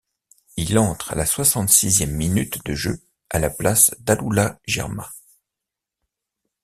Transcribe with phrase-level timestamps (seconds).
[0.57, 5.07] Il entre à la soixante-sixième minute de jeu, à la place d'Alula Girma.